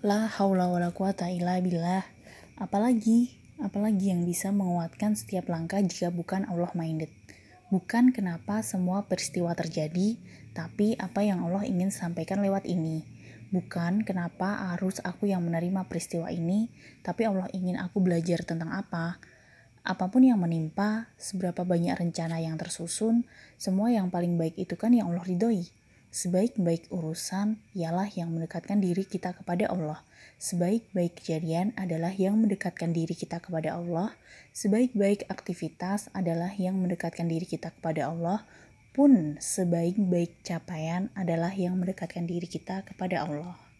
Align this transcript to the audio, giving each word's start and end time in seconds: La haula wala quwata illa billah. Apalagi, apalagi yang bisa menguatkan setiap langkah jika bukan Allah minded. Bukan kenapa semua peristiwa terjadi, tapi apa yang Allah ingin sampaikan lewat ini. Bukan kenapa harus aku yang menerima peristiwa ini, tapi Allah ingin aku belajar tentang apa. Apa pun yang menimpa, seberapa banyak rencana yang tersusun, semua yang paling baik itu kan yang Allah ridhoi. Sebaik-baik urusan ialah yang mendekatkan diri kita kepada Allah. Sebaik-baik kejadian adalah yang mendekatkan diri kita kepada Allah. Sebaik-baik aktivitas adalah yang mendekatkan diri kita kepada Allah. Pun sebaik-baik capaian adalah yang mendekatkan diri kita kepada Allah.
La 0.00 0.32
haula 0.32 0.64
wala 0.64 0.96
quwata 0.96 1.28
illa 1.28 1.60
billah. 1.60 2.00
Apalagi, 2.56 3.36
apalagi 3.60 4.08
yang 4.08 4.24
bisa 4.24 4.48
menguatkan 4.48 5.12
setiap 5.12 5.52
langkah 5.52 5.76
jika 5.76 6.08
bukan 6.08 6.48
Allah 6.48 6.72
minded. 6.72 7.12
Bukan 7.68 8.08
kenapa 8.16 8.64
semua 8.64 9.04
peristiwa 9.04 9.52
terjadi, 9.52 10.16
tapi 10.56 10.96
apa 10.96 11.20
yang 11.20 11.44
Allah 11.44 11.68
ingin 11.68 11.92
sampaikan 11.92 12.40
lewat 12.40 12.64
ini. 12.64 13.04
Bukan 13.52 14.08
kenapa 14.08 14.72
harus 14.72 15.04
aku 15.04 15.28
yang 15.28 15.44
menerima 15.44 15.84
peristiwa 15.84 16.32
ini, 16.32 16.72
tapi 17.04 17.28
Allah 17.28 17.52
ingin 17.52 17.76
aku 17.76 18.00
belajar 18.00 18.40
tentang 18.40 18.72
apa. 18.72 19.20
Apa 19.84 20.08
pun 20.08 20.24
yang 20.24 20.40
menimpa, 20.40 21.12
seberapa 21.20 21.60
banyak 21.60 21.92
rencana 21.92 22.40
yang 22.40 22.56
tersusun, 22.56 23.28
semua 23.60 23.92
yang 23.92 24.08
paling 24.08 24.40
baik 24.40 24.56
itu 24.56 24.80
kan 24.80 24.96
yang 24.96 25.12
Allah 25.12 25.28
ridhoi. 25.28 25.68
Sebaik-baik 26.10 26.90
urusan 26.90 27.62
ialah 27.70 28.10
yang 28.10 28.34
mendekatkan 28.34 28.82
diri 28.82 29.06
kita 29.06 29.30
kepada 29.30 29.70
Allah. 29.70 30.02
Sebaik-baik 30.42 31.22
kejadian 31.22 31.70
adalah 31.78 32.10
yang 32.10 32.34
mendekatkan 32.34 32.90
diri 32.90 33.14
kita 33.14 33.38
kepada 33.38 33.78
Allah. 33.78 34.10
Sebaik-baik 34.50 35.30
aktivitas 35.30 36.10
adalah 36.10 36.50
yang 36.58 36.82
mendekatkan 36.82 37.30
diri 37.30 37.46
kita 37.46 37.70
kepada 37.78 38.08
Allah. 38.08 38.42
Pun 38.90 39.38
sebaik-baik 39.38 40.42
capaian 40.42 41.14
adalah 41.14 41.54
yang 41.54 41.78
mendekatkan 41.78 42.26
diri 42.26 42.50
kita 42.50 42.82
kepada 42.82 43.22
Allah. 43.28 43.60